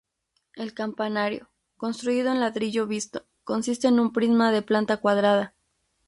[0.55, 5.53] El campanario, construido en ladrillo visto, consiste en un prisma de planta cuadrada.